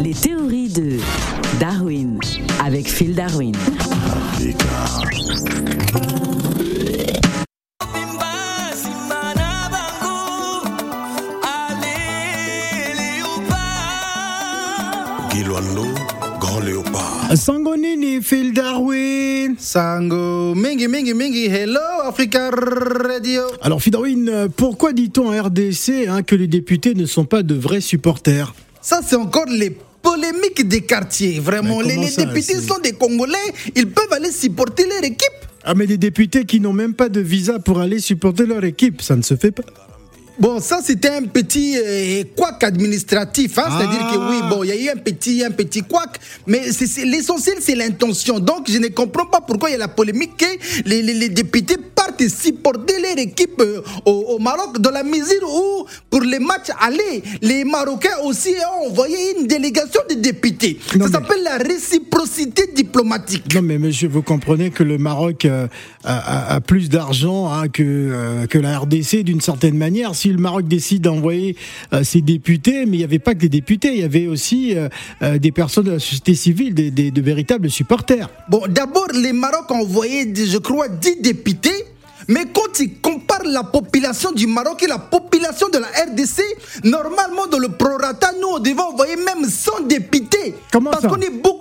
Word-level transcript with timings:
Les 0.00 0.14
théories 0.14 0.68
de 0.68 0.98
Darwin 1.58 2.20
avec 2.64 2.88
Phil 2.88 3.14
Darwin. 3.14 3.54
grand 16.40 16.60
léopard. 16.60 17.32
Sangonini, 17.34 18.22
Phil 18.22 18.52
Darwin? 18.52 19.56
Sango, 19.58 20.54
mingi, 20.54 20.86
mingi, 20.86 21.14
mingi, 21.14 21.46
hello 21.46 21.80
Africa 22.04 22.50
Radio. 22.50 23.42
Alors, 23.62 23.82
Phil 23.82 23.92
Darwin, 23.92 24.48
pourquoi 24.56 24.92
dit-on 24.92 25.28
en 25.28 25.42
RDC 25.42 26.06
hein, 26.08 26.22
que 26.22 26.36
les 26.36 26.46
députés 26.46 26.94
ne 26.94 27.06
sont 27.06 27.24
pas 27.24 27.42
de 27.42 27.54
vrais 27.54 27.80
supporters? 27.80 28.54
Ça, 28.80 29.00
c'est 29.04 29.16
encore 29.16 29.46
les 29.46 29.76
polémiques 30.10 30.66
des 30.66 30.80
quartiers. 30.82 31.38
Vraiment, 31.40 31.80
les, 31.80 31.96
les 31.96 32.08
ça, 32.10 32.24
députés 32.24 32.60
sont 32.60 32.78
des 32.82 32.92
Congolais, 32.92 33.48
ils 33.74 33.88
peuvent 33.88 34.12
aller 34.12 34.32
supporter 34.32 34.84
leur 34.86 35.04
équipe. 35.04 35.38
Ah, 35.64 35.74
mais 35.74 35.86
des 35.86 35.98
députés 35.98 36.44
qui 36.44 36.60
n'ont 36.60 36.72
même 36.72 36.94
pas 36.94 37.08
de 37.08 37.20
visa 37.20 37.58
pour 37.58 37.80
aller 37.80 37.98
supporter 38.00 38.46
leur 38.46 38.64
équipe, 38.64 39.02
ça 39.02 39.16
ne 39.16 39.22
se 39.22 39.36
fait 39.36 39.50
pas. 39.50 39.64
Bon, 40.40 40.60
ça 40.60 40.78
c'était 40.84 41.08
un 41.08 41.24
petit 41.24 41.76
euh, 41.76 42.22
couac 42.36 42.62
administratif, 42.62 43.58
hein, 43.58 43.64
c'est-à-dire 43.76 44.06
Ah. 44.08 44.12
que 44.14 44.18
oui, 44.30 44.48
bon, 44.48 44.62
il 44.62 44.68
y 44.68 44.72
a 44.72 44.76
eu 44.84 44.88
un 44.88 44.96
petit, 44.96 45.42
un 45.44 45.50
petit 45.50 45.82
couac, 45.82 46.10
mais 46.46 46.62
l'essentiel 47.04 47.56
c'est 47.60 47.74
l'intention. 47.74 48.38
Donc 48.38 48.70
je 48.70 48.78
ne 48.78 48.86
comprends 48.86 49.26
pas 49.26 49.40
pourquoi 49.40 49.68
il 49.68 49.72
y 49.72 49.74
a 49.74 49.78
la 49.78 49.88
polémique 49.88 50.36
que 50.36 50.46
les, 50.88 51.02
les- 51.02 51.14
les 51.14 51.28
députés 51.28 51.76
partent 52.18 52.28
supporter 52.30 53.00
leur 53.00 53.18
équipe 53.18 53.62
au, 54.04 54.10
au 54.12 54.38
Maroc, 54.38 54.78
dans 54.80 54.90
la 54.90 55.02
mesure 55.02 55.42
où 55.48 55.86
pour 56.10 56.20
les 56.22 56.38
matchs 56.38 56.70
allés, 56.80 57.22
les 57.42 57.64
Marocains 57.64 58.18
aussi 58.24 58.50
ont 58.82 58.88
envoyé 58.90 59.16
une 59.40 59.46
délégation 59.46 60.00
de 60.08 60.14
députés. 60.14 60.78
Non, 60.96 61.06
ça 61.06 61.20
mais- 61.20 61.26
s'appelle 61.26 61.42
la 61.44 61.56
réciprocité 61.58 62.70
diplomatique. 62.74 63.54
Non, 63.54 63.62
mais 63.62 63.78
monsieur, 63.78 64.08
vous 64.08 64.22
comprenez 64.22 64.70
que 64.70 64.82
le 64.82 64.98
Maroc 64.98 65.44
euh, 65.44 65.66
a, 66.04 66.18
a- 66.52 66.54
a 66.56 66.60
plus 66.60 66.88
d'argent 66.88 67.50
hein, 67.52 67.68
que, 67.68 67.82
euh, 67.82 68.46
que 68.46 68.58
la 68.58 68.78
RDC 68.78 69.22
d'une 69.24 69.40
certaine 69.40 69.76
manière. 69.76 70.14
Si 70.14 70.28
le 70.28 70.38
Maroc 70.38 70.66
décide 70.68 71.02
d'envoyer 71.02 71.56
euh, 71.92 72.02
ses 72.04 72.20
députés, 72.20 72.86
mais 72.86 72.96
il 72.96 72.98
n'y 72.98 73.04
avait 73.04 73.18
pas 73.18 73.34
que 73.34 73.40
des 73.40 73.48
députés, 73.48 73.88
il 73.92 74.00
y 74.00 74.04
avait 74.04 74.26
aussi 74.26 74.74
euh, 74.76 75.38
des 75.38 75.52
personnes 75.52 75.84
de 75.84 75.92
la 75.92 75.98
société 75.98 76.34
civile, 76.34 76.74
des, 76.74 76.90
des- 76.90 77.10
de 77.10 77.20
véritables 77.22 77.70
supporters. 77.70 78.28
Bon, 78.48 78.62
d'abord, 78.68 79.08
les 79.14 79.32
Maroc 79.32 79.70
ont 79.70 79.80
envoyé, 79.80 80.32
je 80.34 80.58
crois, 80.58 80.88
10 80.88 81.16
députés. 81.22 81.84
Mais 82.28 82.44
quand 82.52 82.78
ils 82.78 83.00
comparent 83.00 83.44
la 83.44 83.64
population 83.64 84.32
du 84.32 84.46
Maroc 84.46 84.82
et 84.82 84.86
la 84.86 84.98
population 84.98 85.68
de 85.70 85.78
la 85.78 85.86
RDC, 85.86 86.42
normalement, 86.84 87.46
dans 87.46 87.58
le 87.58 87.68
prorata, 87.70 88.32
nous, 88.40 88.48
on 88.48 88.58
devait 88.58 88.80
envoyer 88.80 89.16
même 89.16 89.48
100 89.48 89.80
députés. 89.86 90.54
Comment 90.70 90.90
Parce 90.90 91.06
qu'on 91.06 91.20
est 91.20 91.30
beaucoup 91.30 91.57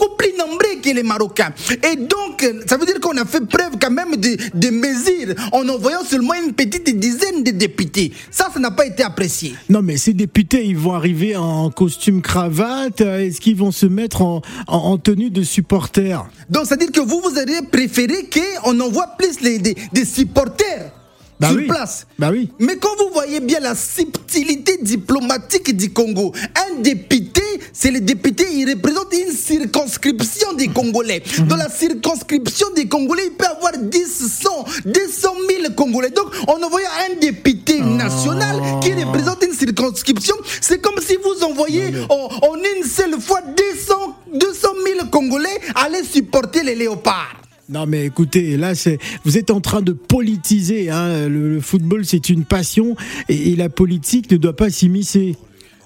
les 0.97 1.03
Marocains. 1.03 1.53
Et 1.91 1.95
donc, 1.95 2.45
ça 2.67 2.77
veut 2.77 2.85
dire 2.85 2.99
qu'on 2.99 3.15
a 3.17 3.25
fait 3.25 3.45
preuve 3.45 3.73
quand 3.81 3.91
même 3.91 4.15
de, 4.15 4.35
de 4.53 4.69
mesures 4.69 5.35
en 5.51 5.67
envoyant 5.69 6.03
seulement 6.03 6.33
une 6.33 6.53
petite 6.53 6.89
dizaine 6.99 7.43
de 7.43 7.51
députés. 7.51 8.11
Ça, 8.31 8.49
ça 8.53 8.59
n'a 8.59 8.71
pas 8.71 8.85
été 8.85 9.03
apprécié. 9.03 9.53
Non, 9.69 9.81
mais 9.81 9.97
ces 9.97 10.13
députés, 10.13 10.65
ils 10.65 10.77
vont 10.77 10.93
arriver 10.93 11.35
en 11.35 11.69
costume 11.69 12.21
cravate. 12.21 13.01
Est-ce 13.01 13.39
qu'ils 13.39 13.55
vont 13.55 13.71
se 13.71 13.85
mettre 13.85 14.21
en, 14.21 14.41
en- 14.67 14.77
en 14.77 14.97
tenue 14.97 15.29
de 15.29 15.43
supporters? 15.43 16.25
Donc, 16.49 16.65
c'est-à-dire 16.65 16.91
que 16.91 16.99
vous, 17.01 17.21
vous 17.21 17.37
auriez 17.39 17.61
préféré 17.71 18.27
qu'on 18.63 18.79
envoie 18.79 19.07
plus 19.17 19.39
les, 19.41 19.59
des, 19.59 19.75
des 19.93 20.05
supporters 20.05 20.91
Bah 21.39 21.49
sur 21.49 21.57
oui. 21.57 21.67
place. 21.67 22.07
Bah 22.17 22.29
oui. 22.31 22.49
Mais 22.59 22.77
quand 22.77 22.95
vous 22.97 23.11
voyez 23.13 23.39
bien 23.39 23.59
la 23.59 23.75
subtilité 23.75 24.79
diplomatique 24.81 25.75
du 25.77 25.91
Congo, 25.91 26.33
un 26.55 26.81
député, 26.81 27.41
c'est 27.73 27.91
le 27.91 27.99
député, 28.01 28.45
il 28.53 28.67
représente 28.73 29.13
une 29.13 29.31
circonscription 29.33 30.46
des 30.67 30.73
Congolais. 30.73 31.21
Dans 31.47 31.55
la 31.55 31.69
circonscription 31.69 32.67
des 32.75 32.87
Congolais, 32.87 33.23
il 33.27 33.31
peut 33.35 33.45
y 33.45 33.47
avoir 33.47 33.73
10, 33.77 34.41
100, 34.41 34.65
200 34.85 35.29
000 35.61 35.73
Congolais. 35.75 36.09
Donc, 36.09 36.27
on 36.47 36.61
envoie 36.63 36.79
un 37.09 37.19
député 37.19 37.79
national 37.81 38.79
qui 38.81 38.93
représente 38.93 39.43
une 39.43 39.53
circonscription. 39.53 40.35
C'est 40.61 40.79
comme 40.81 40.99
si 41.01 41.17
vous 41.23 41.43
envoyez 41.43 41.93
en, 42.09 42.15
en 42.15 42.55
une 42.55 42.83
seule 42.83 43.19
fois 43.19 43.41
200, 43.41 43.93
200 44.33 44.67
000 44.95 45.07
Congolais 45.11 45.59
aller 45.75 46.03
supporter 46.03 46.63
les 46.63 46.75
léopards. 46.75 47.41
Non 47.69 47.85
mais 47.85 48.05
écoutez, 48.05 48.55
là 48.55 48.75
c'est 48.75 48.97
vous 49.25 49.37
êtes 49.37 49.51
en 49.51 49.59
train 49.59 49.81
de 49.81 49.91
politiser. 49.91 50.89
Hein. 50.89 51.27
Le, 51.27 51.55
le 51.55 51.59
football 51.59 52.05
c'est 52.05 52.29
une 52.29 52.45
passion 52.45 52.95
et, 53.27 53.51
et 53.51 53.55
la 53.57 53.67
politique 53.67 54.31
ne 54.31 54.37
doit 54.37 54.55
pas 54.55 54.69
s'immiscer. 54.69 55.35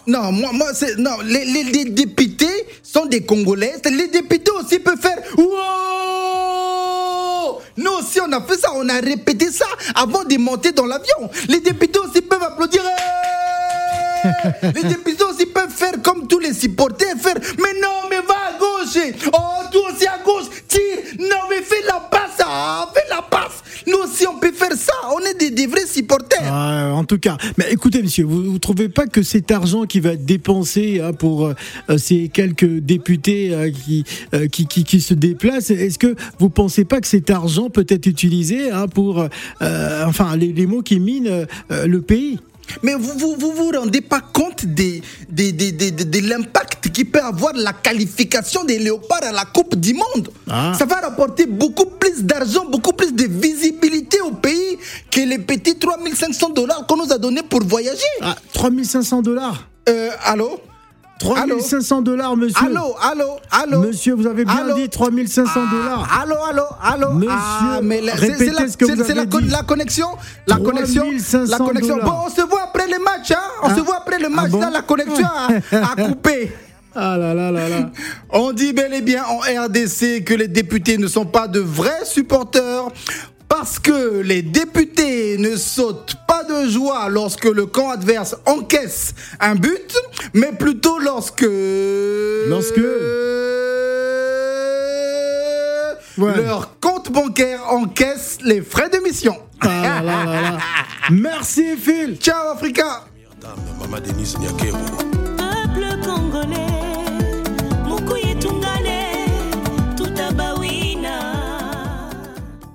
Non, 0.07 0.31
moi, 0.31 0.49
moi 0.53 0.67
c'est. 0.73 0.97
Non, 0.97 1.17
les, 1.23 1.45
les- 1.45 1.63
les 1.63 1.85
députés 1.85 2.67
sont 2.83 3.05
des 3.05 3.21
Congolais. 3.25 3.75
Les 3.85 4.07
députés 4.07 4.51
aussi 4.51 4.79
peuvent 4.79 4.99
faire. 4.99 5.17
Wow 5.37 5.47
Nous 7.77 7.91
aussi, 7.91 8.19
on 8.21 8.31
a 8.31 8.41
fait 8.41 8.57
ça, 8.59 8.69
on 8.75 8.87
a 8.89 8.99
répété 8.99 9.51
ça 9.51 9.65
avant 9.95 10.23
de 10.23 10.37
monter 10.37 10.71
dans 10.71 10.85
l'avion. 10.85 11.29
Les 11.49 11.59
députés 11.59 11.99
aussi 11.99 12.21
peuvent 12.21 12.41
applaudir. 12.43 12.81
Hey 12.83 12.91
les 14.75 14.83
députés 14.83 15.23
aussi 15.23 15.47
peuvent 15.47 15.71
faire 15.71 15.93
comme 16.03 16.27
tous 16.27 16.37
les 16.39 16.53
supporters, 16.53 17.15
faire. 17.19 17.35
Mais 17.57 17.73
non, 17.81 18.07
mais 18.09 18.17
va 18.21 18.35
à 18.49 18.59
gauche. 18.59 18.97
Oh, 19.33 19.63
toi 19.71 19.81
aussi 19.91 20.05
à 20.07 20.19
gauche, 20.23 20.45
tire. 20.67 20.97
Non, 21.19 21.47
mais 21.49 21.61
fais 21.63 21.81
la 21.87 21.99
passe. 22.11 22.37
Ah, 22.45 22.91
en 27.01 27.05
tout 27.05 27.17
cas, 27.17 27.37
mais 27.57 27.65
écoutez 27.71 28.03
monsieur, 28.03 28.25
vous, 28.25 28.43
vous 28.43 28.59
trouvez 28.59 28.87
pas 28.87 29.07
que 29.07 29.23
cet 29.23 29.49
argent 29.49 29.85
qui 29.85 29.99
va 29.99 30.13
être 30.13 30.23
dépensé 30.23 31.01
hein, 31.01 31.13
pour 31.13 31.47
euh, 31.47 31.53
euh, 31.89 31.97
ces 31.97 32.29
quelques 32.29 32.77
députés 32.77 33.71
qui, 33.83 34.03
euh, 34.35 34.47
qui, 34.47 34.67
qui 34.67 34.83
qui 34.83 35.01
se 35.01 35.15
déplacent, 35.15 35.71
est-ce 35.71 35.97
que 35.97 36.15
vous 36.37 36.51
pensez 36.51 36.85
pas 36.85 37.01
que 37.01 37.07
cet 37.07 37.31
argent 37.31 37.71
peut 37.71 37.87
être 37.89 38.05
utilisé 38.05 38.69
hein, 38.69 38.87
pour 38.87 39.25
enfin 39.61 40.35
les, 40.37 40.53
les 40.53 40.67
mots 40.67 40.83
qui 40.83 40.99
minent 40.99 41.47
le 41.69 42.01
pays? 42.01 42.37
Mais 42.83 42.93
vous 42.95 43.13
vous, 43.17 43.35
vous 43.37 43.51
vous 43.53 43.71
rendez 43.77 44.01
pas 44.01 44.21
compte 44.21 44.65
des, 44.65 45.01
des, 45.29 45.51
des- 45.51 45.71
des- 45.71 45.91
de, 45.91 46.03
de 46.03 46.27
l'impact 46.29 46.89
qui 46.89 47.05
peut 47.05 47.21
avoir 47.21 47.53
la 47.55 47.73
qualification 47.73 48.63
des 48.63 48.79
léopards 48.79 49.23
à 49.23 49.31
la 49.31 49.45
Coupe 49.45 49.75
du 49.75 49.93
Monde 49.93 50.29
Ah. 50.49 50.73
Ça 50.77 50.85
va 50.85 50.95
rapporter 51.01 51.45
beaucoup 51.45 51.85
plus 51.85 52.23
d'argent, 52.23 52.65
beaucoup 52.65 52.93
plus 52.93 53.13
de 53.13 53.25
visibilité 53.25 54.19
au 54.21 54.31
pays 54.31 54.77
que 55.09 55.21
les 55.21 55.39
petits 55.39 55.77
3500 55.77 56.49
dollars 56.49 56.85
qu'on 56.87 56.97
nous 56.97 57.11
a 57.11 57.17
donnés 57.17 57.43
pour 57.43 57.61
voyager. 57.63 58.01
Ah, 58.21 58.35
3500 58.53 59.21
dollars. 59.21 59.67
Euh, 59.89 60.09
allô? 60.25 60.59
3500 61.19 62.01
dollars, 62.01 62.35
monsieur. 62.35 62.65
Allô, 62.65 62.95
allô, 62.99 63.25
allô? 63.51 63.81
Monsieur, 63.81 64.15
vous 64.15 64.25
avez 64.25 64.43
bien 64.43 64.55
Allô? 64.57 64.75
dit 64.75 64.89
3500 64.89 65.51
Ah, 65.55 65.71
dollars. 65.71 66.19
Allô, 66.23 66.35
allô, 66.49 66.63
allô? 66.81 67.13
Monsieur, 67.13 67.29
Ah, 67.31 67.79
mais 67.83 68.01
la- 68.01 68.13
c'est- 68.13 68.19
répétez 68.25 68.51
la, 68.51 68.67
ce 68.67 68.75
que 68.75 68.85
vous 68.85 68.95
la, 68.95 69.21
avez 69.21 69.25
dit. 69.27 69.49
la 69.51 69.61
connexion 69.61 70.07
La 70.47 70.55
connexion 70.57 71.03
3500 71.03 71.51
La 71.51 71.57
connexion. 71.59 71.97
Bon, 72.03 72.13
on 72.25 72.29
se 72.29 72.41
voit 72.41 72.60
le 72.91 72.99
match, 73.03 73.31
hein 73.31 73.49
On 73.63 73.67
Ah. 73.67 73.75
se 73.75 73.81
voit 73.81 73.97
après 73.97 74.19
le 74.19 74.29
match, 74.29 74.45
Ah 74.47 74.51
bon? 74.51 74.59
là, 74.61 74.69
la 74.69 74.81
connexion 74.81 75.25
a, 75.25 75.75
a 75.93 75.95
coupé 76.07 76.51
Ah 76.95 77.17
là 77.17 77.33
là 77.33 77.51
là 77.51 77.69
là. 77.69 77.89
On 78.31 78.51
dit 78.51 78.73
bel 78.73 78.93
et 78.93 79.01
bien 79.01 79.23
en 79.25 79.39
RDC 79.39 80.23
que 80.25 80.33
les 80.33 80.47
députés 80.47 80.97
ne 80.97 81.07
sont 81.07 81.25
pas 81.25 81.47
de 81.47 81.59
vrais 81.59 82.03
supporters 82.05 82.89
parce 83.47 83.79
que 83.79 84.21
les 84.21 84.41
députés 84.41 85.37
ne 85.37 85.55
sautent 85.57 86.15
pas 86.27 86.43
de 86.45 86.67
joie 86.69 87.09
lorsque 87.09 87.45
le 87.45 87.65
camp 87.65 87.89
adverse 87.89 88.35
encaisse 88.45 89.13
un 89.41 89.55
but, 89.55 89.93
mais 90.33 90.51
plutôt 90.53 90.99
lorsque... 90.99 91.45
Lorsque 92.47 92.79
Ouais. 96.17 96.35
Leur 96.43 96.77
compte 96.79 97.09
bancaire 97.11 97.61
encaisse 97.69 98.37
les 98.43 98.61
frais 98.61 98.89
de 98.89 98.97
mission. 98.99 99.35
Ah 99.61 99.67
là 99.83 100.01
là 100.01 100.25
là 100.25 100.41
là. 100.41 100.59
Merci 101.09 101.75
Phil. 101.77 102.17
Ciao 102.17 102.51
Africa 102.53 103.11